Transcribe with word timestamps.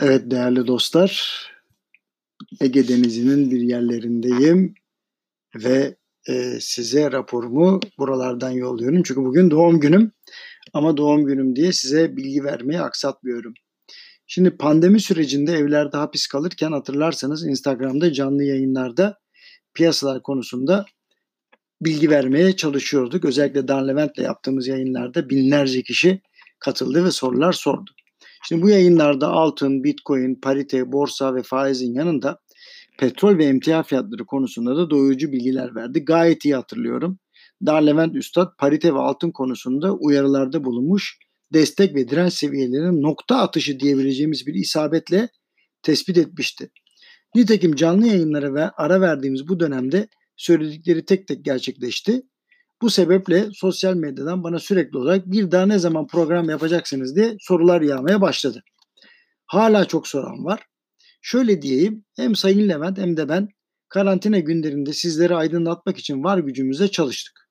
Evet 0.00 0.30
değerli 0.30 0.66
dostlar, 0.66 1.42
Ege 2.60 2.88
Denizi'nin 2.88 3.50
bir 3.50 3.60
yerlerindeyim 3.60 4.74
ve 5.56 5.96
e, 6.28 6.60
size 6.60 7.12
raporumu 7.12 7.80
buralardan 7.98 8.50
yolluyorum. 8.50 9.02
Çünkü 9.02 9.20
bugün 9.20 9.50
doğum 9.50 9.80
günüm 9.80 10.12
ama 10.72 10.96
doğum 10.96 11.24
günüm 11.26 11.56
diye 11.56 11.72
size 11.72 12.16
bilgi 12.16 12.44
vermeyi 12.44 12.80
aksatmıyorum. 12.80 13.54
Şimdi 14.26 14.56
pandemi 14.56 15.00
sürecinde 15.00 15.52
evlerde 15.52 15.96
hapis 15.96 16.26
kalırken 16.26 16.72
hatırlarsanız 16.72 17.46
Instagram'da 17.46 18.12
canlı 18.12 18.44
yayınlarda 18.44 19.18
piyasalar 19.74 20.22
konusunda 20.22 20.84
bilgi 21.80 22.10
vermeye 22.10 22.56
çalışıyorduk. 22.56 23.24
Özellikle 23.24 23.68
Dan 23.68 23.88
Levent'le 23.88 24.18
yaptığımız 24.18 24.66
yayınlarda 24.66 25.30
binlerce 25.30 25.82
kişi 25.82 26.20
katıldı 26.58 27.04
ve 27.04 27.10
sorular 27.10 27.52
sordu. 27.52 27.93
Şimdi 28.48 28.62
bu 28.62 28.68
yayınlarda 28.68 29.28
altın, 29.28 29.84
bitcoin, 29.84 30.34
parite, 30.34 30.92
borsa 30.92 31.34
ve 31.34 31.42
faizin 31.42 31.94
yanında 31.94 32.38
petrol 32.98 33.38
ve 33.38 33.44
emtia 33.44 33.82
fiyatları 33.82 34.26
konusunda 34.26 34.76
da 34.76 34.90
doyurucu 34.90 35.32
bilgiler 35.32 35.74
verdi. 35.74 36.04
Gayet 36.04 36.44
iyi 36.44 36.54
hatırlıyorum. 36.54 37.18
Dar 37.66 37.82
Levent 37.82 38.16
Üstad 38.16 38.56
parite 38.58 38.94
ve 38.94 38.98
altın 38.98 39.30
konusunda 39.30 39.92
uyarılarda 39.92 40.64
bulunmuş 40.64 41.18
destek 41.52 41.94
ve 41.94 42.08
direnç 42.08 42.32
seviyelerinin 42.32 43.02
nokta 43.02 43.36
atışı 43.36 43.80
diyebileceğimiz 43.80 44.46
bir 44.46 44.54
isabetle 44.54 45.28
tespit 45.82 46.18
etmişti. 46.18 46.70
Nitekim 47.34 47.74
canlı 47.74 48.06
yayınlara 48.06 48.54
ve 48.54 48.70
ara 48.70 49.00
verdiğimiz 49.00 49.48
bu 49.48 49.60
dönemde 49.60 50.08
söyledikleri 50.36 51.04
tek 51.04 51.28
tek 51.28 51.44
gerçekleşti. 51.44 52.22
Bu 52.84 52.90
sebeple 52.90 53.48
sosyal 53.52 53.94
medyadan 53.94 54.44
bana 54.44 54.58
sürekli 54.58 54.98
olarak 54.98 55.26
bir 55.26 55.50
daha 55.50 55.66
ne 55.66 55.78
zaman 55.78 56.06
program 56.06 56.48
yapacaksınız 56.50 57.16
diye 57.16 57.36
sorular 57.40 57.80
yağmaya 57.80 58.20
başladı. 58.20 58.62
Hala 59.46 59.84
çok 59.84 60.08
soran 60.08 60.44
var. 60.44 60.62
Şöyle 61.22 61.62
diyeyim 61.62 62.04
hem 62.16 62.36
Sayın 62.36 62.68
Levent 62.68 62.98
hem 62.98 63.16
de 63.16 63.28
ben 63.28 63.48
karantina 63.88 64.38
günlerinde 64.38 64.92
sizleri 64.92 65.34
aydınlatmak 65.34 65.98
için 65.98 66.24
var 66.24 66.38
gücümüze 66.38 66.88
çalıştık. 66.88 67.50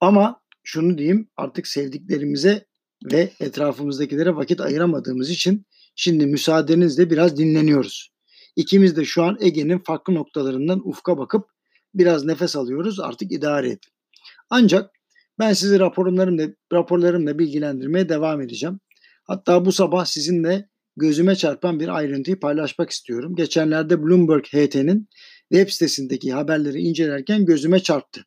Ama 0.00 0.40
şunu 0.62 0.98
diyeyim 0.98 1.28
artık 1.36 1.66
sevdiklerimize 1.66 2.66
ve 3.12 3.32
etrafımızdakilere 3.40 4.36
vakit 4.36 4.60
ayıramadığımız 4.60 5.30
için 5.30 5.66
şimdi 5.96 6.26
müsaadenizle 6.26 7.10
biraz 7.10 7.36
dinleniyoruz. 7.36 8.10
İkimiz 8.56 8.96
de 8.96 9.04
şu 9.04 9.22
an 9.22 9.36
Ege'nin 9.40 9.78
farklı 9.78 10.14
noktalarından 10.14 10.88
ufka 10.88 11.18
bakıp 11.18 11.48
biraz 11.94 12.24
nefes 12.24 12.56
alıyoruz 12.56 13.00
artık 13.00 13.32
idare 13.32 13.68
edin. 13.68 13.89
Ancak 14.50 14.90
ben 15.38 15.52
sizi 15.52 15.80
raporlarımla, 15.80 16.48
raporlarımla 16.72 17.38
bilgilendirmeye 17.38 18.08
devam 18.08 18.40
edeceğim. 18.40 18.80
Hatta 19.24 19.64
bu 19.64 19.72
sabah 19.72 20.04
sizinle 20.04 20.68
gözüme 20.96 21.36
çarpan 21.36 21.80
bir 21.80 21.88
ayrıntıyı 21.88 22.40
paylaşmak 22.40 22.90
istiyorum. 22.90 23.36
Geçenlerde 23.36 24.02
Bloomberg 24.02 24.44
HT'nin 24.44 25.08
web 25.52 25.68
sitesindeki 25.68 26.32
haberleri 26.32 26.78
incelerken 26.78 27.44
gözüme 27.44 27.80
çarptı. 27.80 28.24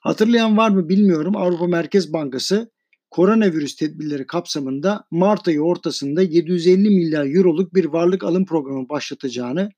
Hatırlayan 0.00 0.56
var 0.56 0.70
mı 0.70 0.88
bilmiyorum 0.88 1.36
Avrupa 1.36 1.66
Merkez 1.66 2.12
Bankası 2.12 2.70
koronavirüs 3.10 3.76
tedbirleri 3.76 4.26
kapsamında 4.26 5.04
Mart 5.10 5.48
ayı 5.48 5.62
ortasında 5.62 6.22
750 6.22 6.90
milyar 6.90 7.26
euroluk 7.36 7.74
bir 7.74 7.84
varlık 7.84 8.24
alım 8.24 8.46
programı 8.46 8.88
başlatacağını 8.88 9.70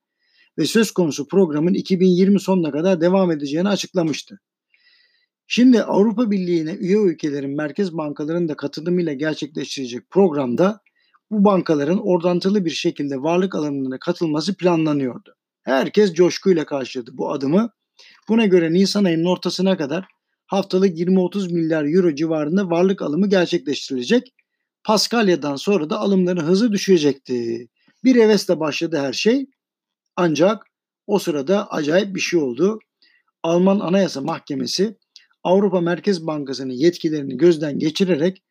ve 0.57 0.65
söz 0.65 0.91
konusu 0.91 1.27
programın 1.27 1.73
2020 1.73 2.39
sonuna 2.39 2.71
kadar 2.71 3.01
devam 3.01 3.31
edeceğini 3.31 3.69
açıklamıştı. 3.69 4.39
Şimdi 5.47 5.83
Avrupa 5.83 6.31
Birliği'ne 6.31 6.73
üye 6.73 6.97
ülkelerin 6.97 7.55
merkez 7.55 7.97
bankalarının 7.97 8.47
da 8.47 8.55
katılımıyla 8.55 9.13
gerçekleştirecek 9.13 10.09
programda 10.09 10.79
bu 11.31 11.45
bankaların 11.45 12.07
ordantılı 12.07 12.65
bir 12.65 12.69
şekilde 12.69 13.21
varlık 13.21 13.55
alımlarına 13.55 13.99
katılması 13.99 14.57
planlanıyordu. 14.57 15.35
Herkes 15.63 16.13
coşkuyla 16.13 16.65
karşıladı 16.65 17.11
bu 17.13 17.31
adımı. 17.31 17.69
Buna 18.29 18.45
göre 18.45 18.73
Nisan 18.73 19.03
ayının 19.03 19.25
ortasına 19.25 19.77
kadar 19.77 20.05
haftalık 20.45 20.99
20-30 20.99 21.53
milyar 21.53 21.85
euro 21.85 22.15
civarında 22.15 22.69
varlık 22.69 23.01
alımı 23.01 23.29
gerçekleştirilecek. 23.29 24.33
Paskalya'dan 24.83 25.55
sonra 25.55 25.89
da 25.89 25.99
alımların 25.99 26.45
hızı 26.45 26.71
düşecekti. 26.71 27.67
Bir 28.03 28.15
hevesle 28.15 28.59
başladı 28.59 28.97
her 28.97 29.13
şey. 29.13 29.45
Ancak 30.15 30.65
o 31.07 31.19
sırada 31.19 31.71
acayip 31.71 32.15
bir 32.15 32.19
şey 32.19 32.39
oldu. 32.39 32.79
Alman 33.43 33.79
Anayasa 33.79 34.21
Mahkemesi 34.21 34.97
Avrupa 35.47 35.81
Merkez 35.81 36.27
Bankası'nın 36.27 36.73
yetkilerini 36.73 37.37
gözden 37.37 37.79
geçirerek 37.79 38.43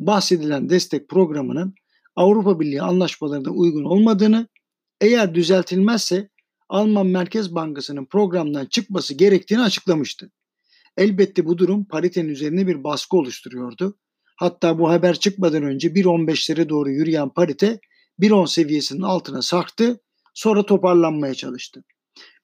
bahsedilen 0.00 0.68
destek 0.68 1.08
programının 1.08 1.74
Avrupa 2.16 2.60
Birliği 2.60 2.82
anlaşmalarına 2.82 3.50
uygun 3.50 3.84
olmadığını, 3.84 4.48
eğer 5.00 5.34
düzeltilmezse 5.34 6.28
Alman 6.68 7.06
Merkez 7.06 7.54
Bankası'nın 7.54 8.06
programdan 8.06 8.66
çıkması 8.66 9.14
gerektiğini 9.14 9.62
açıklamıştı. 9.62 10.32
Elbette 10.96 11.46
bu 11.46 11.58
durum 11.58 11.84
paritenin 11.84 12.28
üzerine 12.28 12.66
bir 12.66 12.84
baskı 12.84 13.16
oluşturuyordu. 13.16 13.98
Hatta 14.36 14.78
bu 14.78 14.90
haber 14.90 15.14
çıkmadan 15.18 15.62
önce 15.62 15.88
1.15'lere 15.88 16.68
doğru 16.68 16.90
yürüyen 16.90 17.28
parite 17.28 17.80
1.10 18.20 18.48
seviyesinin 18.48 19.02
altına 19.02 19.42
sarktı, 19.42 20.00
sonra 20.34 20.66
toparlanmaya 20.66 21.34
çalıştı. 21.34 21.84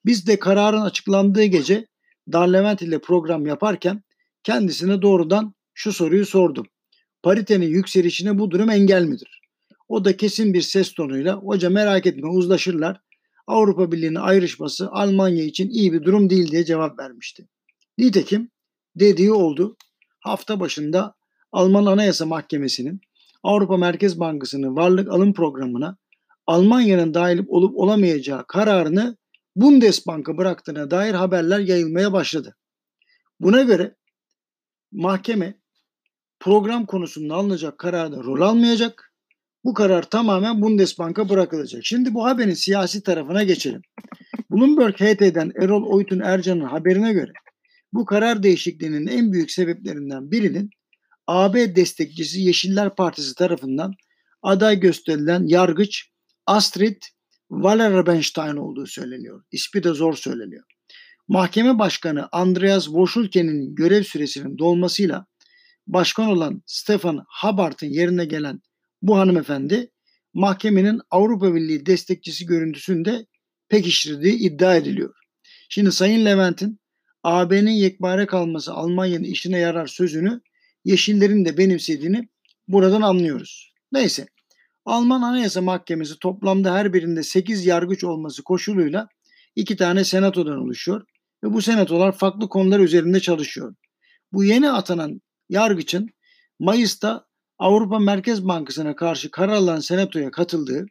Biz 0.04 0.26
de 0.26 0.38
kararın 0.38 0.80
açıklandığı 0.80 1.44
gece 1.44 1.86
Darlevent 2.32 2.82
ile 2.82 2.98
program 2.98 3.46
yaparken 3.46 4.02
kendisine 4.42 5.02
doğrudan 5.02 5.54
şu 5.74 5.92
soruyu 5.92 6.26
sordum. 6.26 6.66
Paritenin 7.22 7.66
yükselişine 7.66 8.38
bu 8.38 8.50
durum 8.50 8.70
engel 8.70 9.04
midir? 9.04 9.40
O 9.88 10.04
da 10.04 10.16
kesin 10.16 10.54
bir 10.54 10.62
ses 10.62 10.92
tonuyla 10.92 11.34
hoca 11.34 11.70
merak 11.70 12.06
etme 12.06 12.28
uzlaşırlar. 12.28 13.00
Avrupa 13.46 13.92
Birliği'nin 13.92 14.14
ayrışması 14.14 14.88
Almanya 14.90 15.44
için 15.44 15.70
iyi 15.70 15.92
bir 15.92 16.02
durum 16.04 16.30
değil 16.30 16.50
diye 16.50 16.64
cevap 16.64 16.98
vermişti. 16.98 17.48
Nitekim 17.98 18.50
dediği 18.96 19.32
oldu. 19.32 19.76
Hafta 20.20 20.60
başında 20.60 21.14
Alman 21.52 21.86
Anayasa 21.86 22.26
Mahkemesi'nin 22.26 23.00
Avrupa 23.42 23.76
Merkez 23.76 24.20
Bankası'nın 24.20 24.76
varlık 24.76 25.08
alım 25.08 25.32
programına 25.32 25.96
Almanya'nın 26.46 27.14
dahil 27.14 27.40
olup 27.48 27.76
olamayacağı 27.76 28.44
kararını 28.46 29.16
Bundesbank'a 29.56 30.38
bıraktığına 30.38 30.90
dair 30.90 31.14
haberler 31.14 31.58
yayılmaya 31.58 32.12
başladı. 32.12 32.56
Buna 33.40 33.62
göre 33.62 33.96
mahkeme 34.92 35.60
program 36.40 36.86
konusunda 36.86 37.34
alınacak 37.34 37.78
kararda 37.78 38.16
rol 38.16 38.40
almayacak. 38.40 39.14
Bu 39.64 39.74
karar 39.74 40.02
tamamen 40.02 40.62
Bundesbank'a 40.62 41.28
bırakılacak. 41.28 41.84
Şimdi 41.84 42.14
bu 42.14 42.24
haberin 42.24 42.54
siyasi 42.54 43.02
tarafına 43.02 43.42
geçelim. 43.42 43.82
Bloomberg 44.50 44.94
HT'den 44.94 45.52
Erol 45.62 45.86
Oytun 45.86 46.20
Ercan'ın 46.20 46.64
haberine 46.64 47.12
göre 47.12 47.32
bu 47.92 48.04
karar 48.04 48.42
değişikliğinin 48.42 49.06
en 49.06 49.32
büyük 49.32 49.50
sebeplerinden 49.50 50.30
birinin 50.30 50.70
AB 51.26 51.76
destekçisi 51.76 52.40
Yeşiller 52.40 52.94
Partisi 52.94 53.34
tarafından 53.34 53.94
aday 54.42 54.80
gösterilen 54.80 55.46
yargıç 55.46 56.10
Astrid 56.46 57.02
Wallerbenstein 57.50 58.56
olduğu 58.56 58.86
söyleniyor. 58.86 59.42
İsmi 59.52 59.84
de 59.84 59.88
zor 59.88 60.16
söyleniyor. 60.16 60.64
Mahkeme 61.28 61.78
Başkanı 61.78 62.28
Andreas 62.32 62.88
Voschulke'nin 62.88 63.74
görev 63.74 64.02
süresinin 64.02 64.58
dolmasıyla 64.58 65.26
başkan 65.86 66.26
olan 66.26 66.62
Stefan 66.66 67.24
Habart'ın 67.28 67.86
yerine 67.86 68.24
gelen 68.24 68.60
bu 69.02 69.18
hanımefendi 69.18 69.90
mahkemenin 70.34 71.00
Avrupa 71.10 71.54
Birliği 71.54 71.86
destekçisi 71.86 72.46
görüntüsünde 72.46 73.26
pekiştirdiği 73.68 74.34
iddia 74.34 74.76
ediliyor. 74.76 75.14
Şimdi 75.68 75.92
Sayın 75.92 76.24
Levent'in 76.24 76.80
AB'nin 77.22 77.70
yekpare 77.70 78.26
kalması 78.26 78.72
Almanya'nın 78.72 79.24
işine 79.24 79.58
yarar 79.58 79.86
sözünü 79.86 80.40
Yeşillerin 80.84 81.44
de 81.44 81.58
benimsediğini 81.58 82.28
buradan 82.68 83.02
anlıyoruz. 83.02 83.72
Neyse 83.92 84.26
Alman 84.84 85.22
Anayasa 85.22 85.60
Mahkemesi 85.60 86.18
toplamda 86.18 86.74
her 86.74 86.92
birinde 86.92 87.22
8 87.22 87.66
yargıç 87.66 88.04
olması 88.04 88.42
koşuluyla 88.42 89.08
iki 89.56 89.76
tane 89.76 90.04
senatodan 90.04 90.58
oluşuyor 90.58 91.06
ve 91.44 91.52
bu 91.52 91.62
senatolar 91.62 92.12
farklı 92.12 92.48
konular 92.48 92.80
üzerinde 92.80 93.20
çalışıyor. 93.20 93.74
Bu 94.32 94.44
yeni 94.44 94.70
atanan 94.70 95.20
yargıçın 95.48 96.10
Mayıs'ta 96.58 97.26
Avrupa 97.58 97.98
Merkez 97.98 98.48
Bankası'na 98.48 98.96
karşı 98.96 99.30
karar 99.30 99.52
alan 99.52 99.80
senatoya 99.80 100.30
katıldığı, 100.30 100.86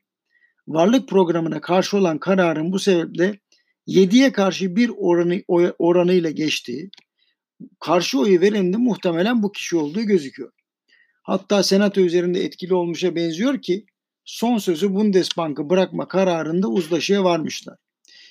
varlık 0.67 1.09
programına 1.09 1.61
karşı 1.61 1.97
olan 1.97 2.17
kararın 2.17 2.71
bu 2.71 2.79
sebeple 2.79 3.39
7'ye 3.87 4.31
karşı 4.31 4.75
bir 4.75 4.91
oranı, 4.97 5.41
oranıyla 5.79 6.29
geçtiği, 6.29 6.89
karşı 7.79 8.19
oyu 8.19 8.41
veren 8.41 8.73
de 8.73 8.77
muhtemelen 8.77 9.43
bu 9.43 9.51
kişi 9.51 9.75
olduğu 9.77 10.01
gözüküyor. 10.01 10.51
Hatta 11.23 11.63
senato 11.63 12.01
üzerinde 12.01 12.43
etkili 12.43 12.73
olmuşa 12.73 13.15
benziyor 13.15 13.61
ki 13.61 13.85
son 14.29 14.57
sözü 14.57 14.93
Bundesbank'ı 14.93 15.69
bırakma 15.69 16.07
kararında 16.07 16.67
uzlaşıya 16.67 17.23
varmışlar. 17.23 17.77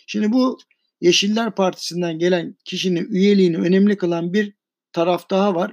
Şimdi 0.06 0.32
bu 0.32 0.58
Yeşiller 1.00 1.54
Partisi'nden 1.54 2.18
gelen 2.18 2.56
kişinin 2.64 3.08
üyeliğini 3.10 3.56
önemli 3.56 3.96
kılan 3.96 4.32
bir 4.32 4.54
taraf 4.92 5.30
daha 5.30 5.54
var. 5.54 5.72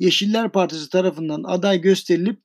Yeşiller 0.00 0.52
Partisi 0.52 0.88
tarafından 0.88 1.42
aday 1.46 1.80
gösterilip 1.80 2.40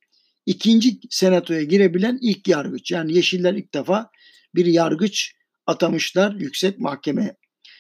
ikinci 0.46 1.00
senatoya 1.10 1.64
girebilen 1.64 2.20
ilk 2.22 2.48
yargıç. 2.48 2.92
Yani 2.92 3.14
Yeşiller 3.14 3.54
ilk 3.54 3.74
defa 3.74 4.10
bir 4.56 4.66
yargıç 4.66 5.34
atamışlar 5.66 6.36
yüksek 6.36 6.80
mahkemeye. 6.80 7.36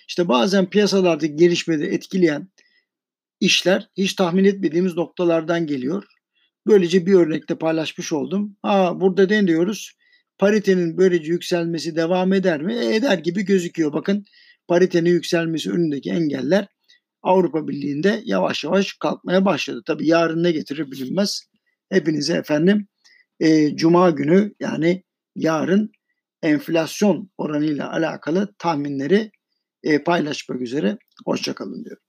İşte 0.08 0.28
bazen 0.28 0.70
piyasalardaki 0.70 1.36
gelişmede 1.36 1.88
etkileyen 1.88 2.50
işler 3.40 3.90
hiç 3.98 4.14
tahmin 4.14 4.46
etmediğimiz 4.46 4.98
noktalardan 4.98 5.68
geliyor. 5.68 6.04
Böylece 6.68 7.06
bir 7.06 7.14
örnekte 7.14 7.56
paylaşmış 7.58 8.14
oldum. 8.14 8.58
Ha 8.62 9.02
burada 9.02 9.28
ne 9.28 9.48
diyoruz? 9.48 9.94
Paritenin 10.38 10.98
böylece 10.98 11.31
yükselmesi 11.31 11.96
devam 11.96 12.34
eder 12.34 12.62
mi? 12.62 12.75
E, 12.75 12.96
eder 12.96 13.18
gibi 13.18 13.46
gözüküyor. 13.46 13.94
Bakın 13.94 14.25
paritenin 14.68 15.10
yükselmesi 15.10 15.72
önündeki 15.72 16.10
engeller 16.10 16.68
Avrupa 17.22 17.68
Birliği'nde 17.68 18.22
yavaş 18.25 18.64
yavaş 18.64 18.94
kalkmaya 18.94 19.46
başladı. 19.46 19.81
Tabi 19.86 20.08
yarın 20.08 20.44
ne 20.44 20.52
getirir 20.52 20.92
bilinmez. 20.92 21.42
Hepinize 21.90 22.34
efendim 22.34 22.88
e, 23.40 23.75
Cuma 23.75 24.10
günü 24.10 24.54
yani 24.60 25.04
yarın 25.36 25.92
enflasyon 26.42 27.31
oranıyla 27.38 27.92
alakalı 27.92 28.54
tahminleri 28.60 29.31
e, 29.84 30.04
paylaşmak 30.04 30.62
üzere. 30.62 30.98
Hoşçakalın 31.25 31.86
diyorum. 31.86 32.06